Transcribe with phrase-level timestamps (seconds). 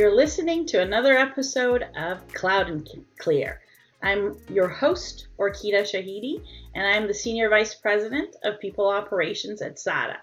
[0.00, 2.86] You're listening to another episode of Cloud N
[3.18, 3.60] Clear.
[4.02, 6.42] I'm your host, Orkideh Shahidi,
[6.74, 10.16] and I'm the Senior Vice President of People Operations at SADA.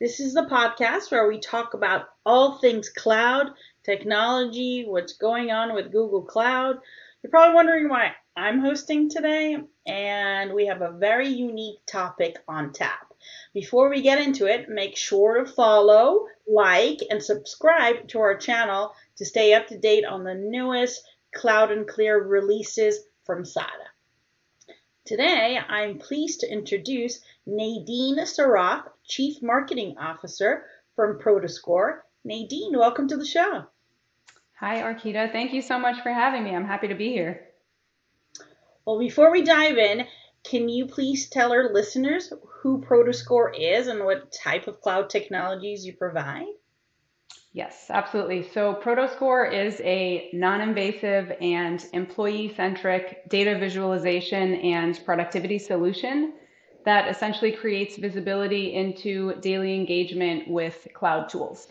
[0.00, 3.52] This is the podcast where we talk about all things cloud,
[3.84, 6.78] technology, what's going on with Google Cloud.
[7.22, 12.72] You're probably wondering why I'm hosting today, and we have a very unique topic on
[12.72, 13.14] tap.
[13.54, 18.92] Before we get into it, make sure to follow, like, and subscribe to our channel
[19.16, 21.02] to stay up to date on the newest
[21.34, 23.68] Cloud N Clear releases from SADA.
[25.04, 30.64] Today, I'm pleased to introduce Nadine Saraff, Chief Marketing Officer
[30.96, 31.98] from Prodoscore.
[32.24, 33.66] Nadine, welcome to the show.
[34.60, 35.30] Hi, Orkideh.
[35.32, 36.54] Thank you so much for having me.
[36.54, 37.48] I'm happy to be here.
[38.86, 40.06] Well, before we dive in,
[40.42, 45.84] can you please tell our listeners who Prodoscore is and what type of cloud technologies
[45.84, 46.46] you provide?
[47.54, 48.42] Yes, absolutely.
[48.42, 56.34] So Prodoscore is a non-invasive and employee-centric data visualization and productivity solution
[56.84, 61.70] that essentially creates visibility into daily engagement with cloud tools.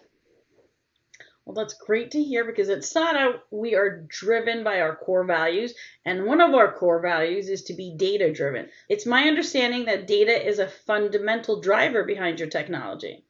[1.44, 5.76] Well, that's great to hear because at SADA, we are driven by our core values,
[6.06, 8.70] and one of our core values is to be data driven.
[8.88, 13.23] It's my understanding that data is a fundamental driver behind your technology.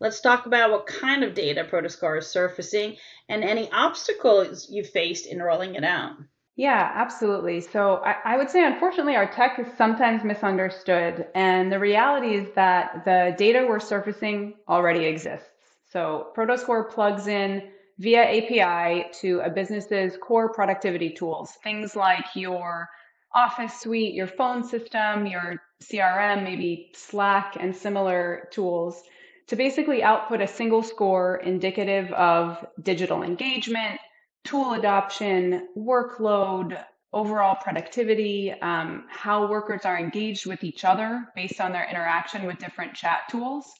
[0.00, 2.96] Let's talk about what kind of data Prodoscore is surfacing
[3.28, 6.12] and any obstacles you faced in rolling it out.
[6.54, 7.60] Yeah, absolutely.
[7.60, 11.26] So I, I, would say, unfortunately, our tech is sometimes misunderstood.
[11.34, 15.46] And the reality is that the data we're surfacing already exists.
[15.92, 22.88] So Prodoscore plugs in via API to a business's core productivity tools, things like your
[23.34, 29.02] Office suite, your phone system, your CRM, maybe Slack and similar tools
[29.48, 33.98] to basically output a single score indicative of digital engagement,
[34.44, 36.82] tool adoption, workload,
[37.12, 42.58] overall productivity, um, how workers are engaged with each other based on their interaction with
[42.58, 43.72] different chat tools.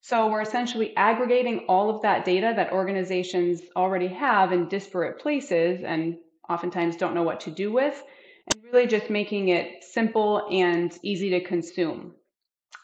[0.00, 5.82] So we're essentially aggregating all of that data that organizations already have in disparate places
[5.84, 8.00] and oftentimes don't know what to do with,
[8.46, 12.14] and really just making it simple and easy to consume.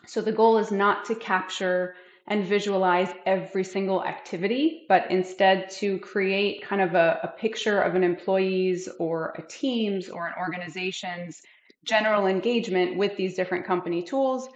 [0.08, 1.94] So the goal is not to capture
[2.28, 7.94] and visualize every single activity, but instead to create kind of a, a picture of
[7.94, 11.42] an employee's or a team's or an organization's
[11.84, 14.48] general engagement with these different company tools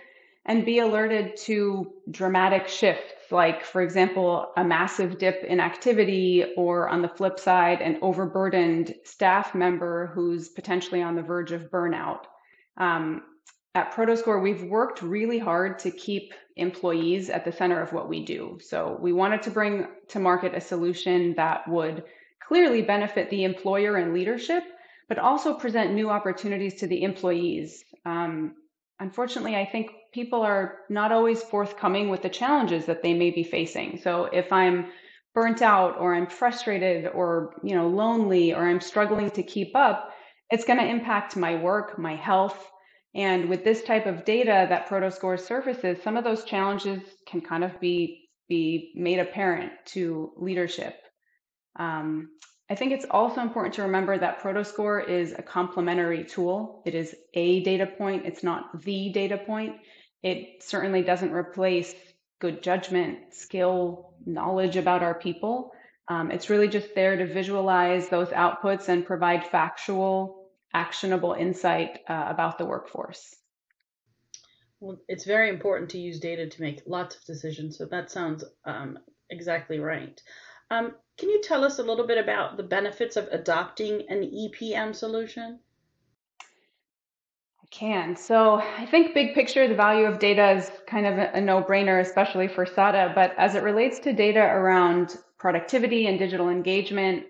[0.46, 6.88] and be alerted to dramatic shifts, like, for example, a massive dip in activity, or
[6.88, 12.20] on the flip side, an overburdened staff member who's potentially on the verge of burnout.
[12.76, 13.22] Um,
[13.76, 18.24] at Prodoscore, we've worked really hard to keep employees at the center of what we
[18.24, 18.58] do.
[18.62, 22.04] So we wanted to bring to market a solution that would
[22.48, 24.64] clearly benefit the employer and leadership,
[25.10, 27.84] but also present new opportunities to the employees.
[28.06, 28.54] Um,
[28.98, 33.44] unfortunately, I think people are not always forthcoming with the challenges that they may be
[33.44, 33.98] facing.
[33.98, 34.86] So if I'm
[35.34, 40.14] burnt out or I'm frustrated or you know lonely or I'm struggling to keep up,
[40.48, 42.70] it's going to impact my work, my health.
[43.16, 47.64] And with this type of data that Prodoscore surfaces, some of those challenges can kind
[47.64, 50.94] of be be made apparent to leadership.
[51.78, 52.28] Um,
[52.70, 56.82] I think it's also important to remember that Prodoscore is a complementary tool.
[56.86, 59.76] It is a data point, it's not the data point.
[60.22, 61.92] It certainly doesn't replace
[62.40, 65.72] good judgment, skill, knowledge about our people.
[66.08, 70.45] Um, it's really just there to visualize those outputs and provide factual,
[70.76, 73.34] actionable insight uh, about the workforce.
[74.80, 77.78] Well, it's very important to use data to make lots of decisions.
[77.78, 78.98] So that sounds um,
[79.30, 80.20] exactly right.
[80.70, 84.94] Um, can you tell us a little bit about the benefits of adopting an EPM
[84.94, 85.60] solution?
[86.42, 88.14] I can.
[88.14, 92.00] So I think big picture, the value of data is kind of a, a no-brainer,
[92.00, 93.12] especially for SADA.
[93.14, 97.24] But as it relates to data around productivity and digital engagement,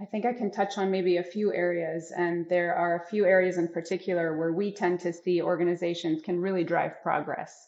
[0.00, 2.10] I think I can touch on maybe a few areas.
[2.10, 6.40] And there are a few areas in particular where we tend to see organizations can
[6.40, 7.66] really drive progress.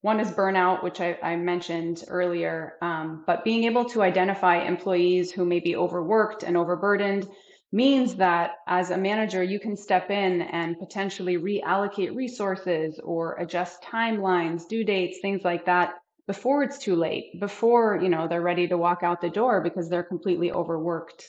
[0.00, 5.30] One is burnout, which I, I mentioned earlier, um, but being able to identify employees
[5.30, 7.28] who may be overworked and overburdened
[7.70, 13.82] means that as a manager, you can step in and potentially reallocate resources or adjust
[13.82, 15.96] timelines, due dates, things like that
[16.26, 19.90] before it's too late, before you know they're ready to walk out the door because
[19.90, 21.28] they're completely overworked.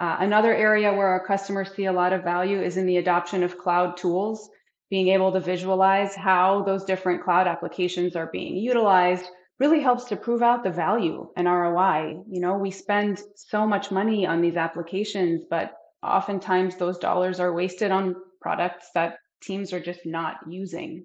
[0.00, 3.42] Uh, another area where our customers see a lot of value is in the adoption
[3.42, 4.48] of cloud tools,
[4.88, 9.26] being able to visualize how those different cloud applications are being utilized,
[9.58, 12.22] really helps to prove out the value and ROI.
[12.30, 17.52] You know, we spend so much money on these applications, but oftentimes those dollars are
[17.52, 21.04] wasted on products that teams are just not using.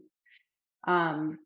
[0.87, 1.37] Um,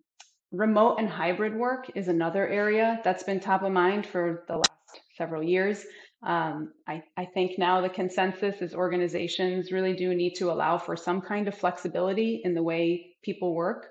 [0.51, 5.01] remote and hybrid work is another area that's been top of mind for the last
[5.17, 5.83] several years.
[6.21, 10.97] Um, I, I think now the consensus is organizations really do need to allow for
[10.97, 13.87] some kind of flexibility in the way people work.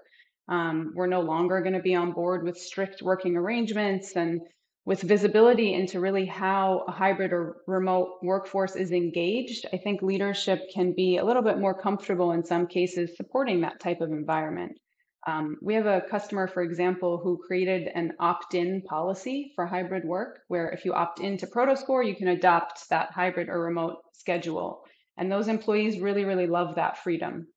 [0.49, 4.41] Um, we're no longer going to be on board with strict working arrangements and
[4.89, 10.63] with visibility into really how a hybrid or remote workforce is engaged, I think leadership
[10.73, 14.79] can be a little bit more comfortable in some cases supporting that type of environment.
[15.27, 20.05] Um, we have a customer, for example, who created an opt in policy for hybrid
[20.05, 24.85] work, where if you opt into Prodoscore, you can adopt that hybrid or remote schedule.
[25.17, 27.49] And those employees really, really love that freedom.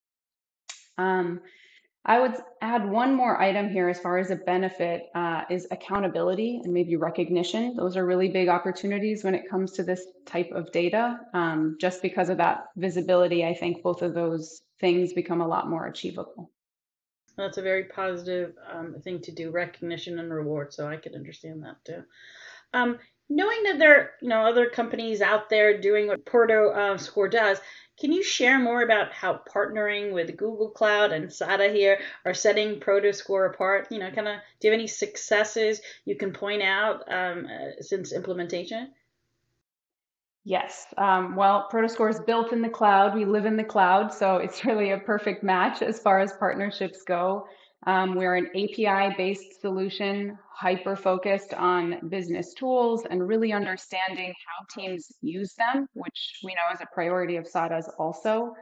[0.97, 1.41] Um,
[2.03, 6.59] I would add one more item here as far as a benefit uh, is accountability
[6.63, 7.75] and maybe recognition.
[7.75, 11.19] Those are really big opportunities when it comes to this type of data.
[11.35, 15.69] Um, just because of that visibility, I think both of those things become a lot
[15.69, 16.49] more achievable.
[17.37, 20.73] That's a very positive um, thing to do, recognition and reward.
[20.73, 22.03] So I could understand that too.
[22.73, 22.99] Um,
[23.29, 27.29] knowing that there are you know other companies out there doing what Prodo uh, Score
[27.29, 27.59] does,
[27.99, 32.79] can you share more about how partnering with Google Cloud and SADA here are setting
[32.79, 33.87] Prodoscore apart?
[33.91, 37.81] You know, kind of, do you have any successes you can point out um, uh,
[37.81, 38.91] since implementation?
[40.43, 40.87] Yes.
[40.97, 43.13] Um, well, Prodoscore is built in the cloud.
[43.13, 47.03] We live in the cloud, so it's really a perfect match as far as partnerships
[47.03, 47.45] go.
[47.87, 54.65] Um, we're an API based solution, hyper focused on business tools and really understanding how
[54.81, 58.53] teams use them, which we know is a priority of SADA's also.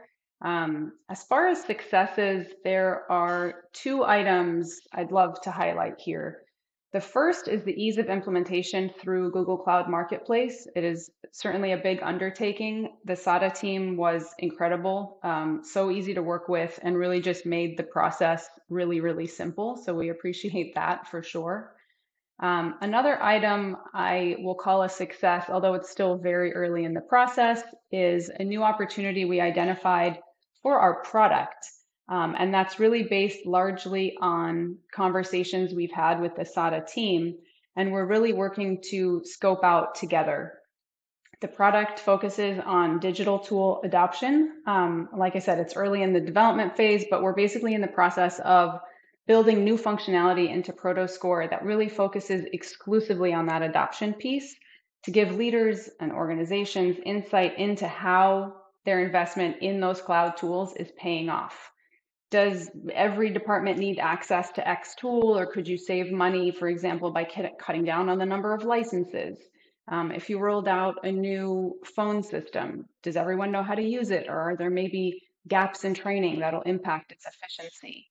[0.42, 6.40] Um, as far as successes, there are two items I'd love to highlight here.
[6.92, 10.66] The first is the ease of implementation through Google Cloud Marketplace.
[10.74, 12.96] It is certainly a big undertaking.
[13.04, 17.76] The SADA team was incredible, um, so easy to work with, and really just made
[17.76, 19.76] the process really, really simple.
[19.76, 21.76] So we appreciate that for sure.
[22.40, 27.02] Um, another item I will call a success, although it's still very early in the
[27.02, 30.18] process, is a new opportunity we identified
[30.62, 31.64] for our product.
[32.10, 37.36] Um, and that's really based largely on conversations we've had with the SADA team.
[37.76, 40.54] And we're really working to scope out together.
[41.40, 44.60] The product focuses on digital tool adoption.
[44.66, 47.86] Um, like I said, it's early in the development phase, but we're basically in the
[47.86, 48.80] process of
[49.28, 54.54] building new functionality into Prodoscore that really focuses exclusively on that adoption piece
[55.04, 58.54] to give leaders and organizations insight into how
[58.84, 61.70] their investment in those cloud tools is paying off
[62.30, 67.10] does every department need access to X tool, or could you save money, for example,
[67.10, 67.24] by
[67.58, 69.38] cutting down on the number of licenses?
[69.88, 74.10] Um, if you rolled out a new phone system, does everyone know how to use
[74.10, 78.08] it, or are there maybe gaps in training that'll impact its efficiency?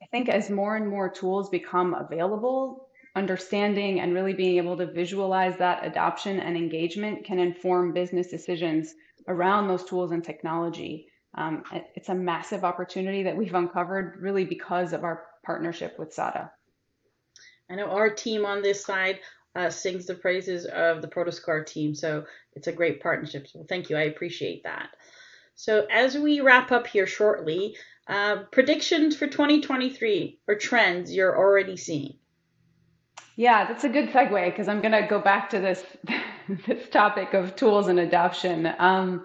[0.00, 4.86] I think as more and more tools become available, understanding and really being able to
[4.86, 8.94] visualize that adoption and engagement can inform business decisions
[9.26, 11.08] around those tools and technology.
[11.38, 11.62] Um,
[11.94, 16.50] it's a massive opportunity that we've uncovered really because of our partnership with SADA.
[17.70, 19.20] I know our team on this side
[19.54, 23.46] uh, sings the praises of the Prodoscore team, so it's a great partnership.
[23.46, 24.88] So thank you, I appreciate that.
[25.54, 27.76] So as we wrap up here shortly,
[28.08, 32.14] uh, predictions for 2023 or trends you're already seeing.
[33.36, 35.84] Yeah, that's a good segue because I'm going to go back to this
[36.66, 38.74] this topic of tools and adoption.
[38.78, 39.24] Um,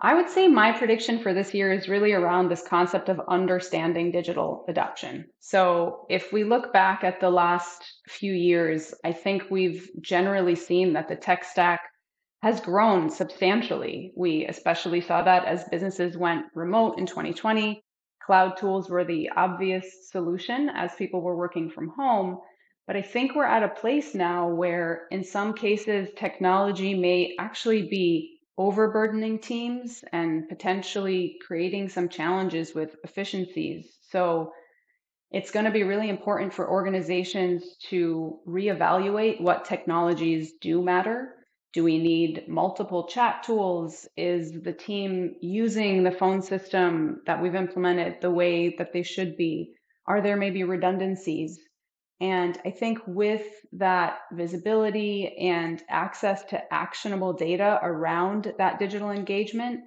[0.00, 4.12] I would say my prediction for this year is really around this concept of understanding
[4.12, 5.26] digital adoption.
[5.40, 10.92] So, if we look back at the last few years, I think we've generally seen
[10.92, 11.80] that the tech stack
[12.42, 14.12] has grown substantially.
[14.16, 17.82] We especially saw that as businesses went remote in 2020.
[18.24, 22.38] Cloud tools were the obvious solution as people were working from home.
[22.86, 27.88] But I think we're at a place now where, in some cases, technology may actually
[27.88, 33.96] be overburdening teams and potentially creating some challenges with efficiencies.
[34.10, 34.52] So
[35.30, 41.34] it's going to be really important for organizations to reevaluate what technologies do matter.
[41.74, 44.08] Do we need multiple chat tools?
[44.16, 49.36] Is the team using the phone system that we've implemented the way that they should
[49.36, 49.74] be?
[50.06, 51.60] Are there maybe redundancies?
[52.20, 59.80] And I think with that visibility and access to actionable data around that digital engagement,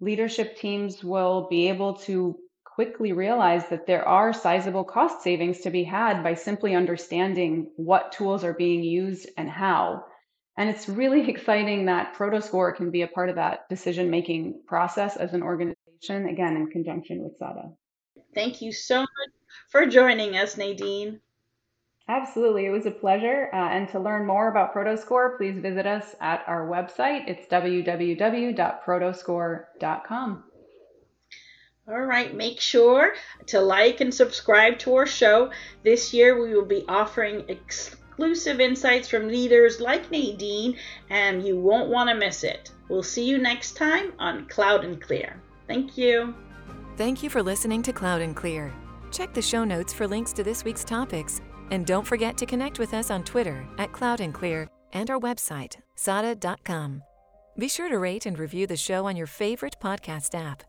[0.00, 5.70] leadership teams will be able to quickly realize that there are sizable cost savings to
[5.70, 10.04] be had by simply understanding what tools are being used and how.
[10.58, 15.16] And it's really exciting that Prodoscore can be a part of that decision making process
[15.16, 17.70] as an organization, again, in conjunction with SADA.
[18.34, 19.30] Thank you so much
[19.70, 21.20] for joining us, Nadine.
[22.08, 22.66] Absolutely.
[22.66, 23.50] It was a pleasure.
[23.52, 27.28] Uh, and to learn more about Prodoscore, please visit us at our website.
[27.28, 30.44] It's www.prodoscore.com.
[31.88, 33.14] All right, make sure
[33.46, 35.52] to like and subscribe to our show.
[35.84, 40.76] This year we will be offering exclusive insights from leaders like Nadine,
[41.10, 42.72] and you won't want to miss it.
[42.88, 45.40] We'll see you next time on Cloud N Clear.
[45.68, 46.34] Thank you.
[46.96, 48.72] Thank you for listening to Cloud N Clear.
[49.12, 52.78] Check the show notes for links to this week's topics and don't forget to connect
[52.78, 57.02] with us on Twitter at Cloud N Clear and our website, sada.com.
[57.58, 60.62] Be sure to rate and review the show on your favorite podcast app.